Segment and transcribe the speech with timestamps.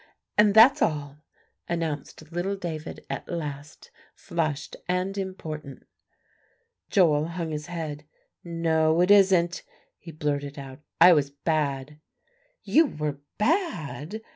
[0.35, 1.19] "And that's all,"
[1.69, 5.85] announced little David at last, flushed and important.
[6.89, 8.05] Joel hung his head,
[8.43, 9.61] "No, it isn't,"
[9.99, 11.99] he blurted out; "I was bad."
[12.63, 14.21] "You were bad?"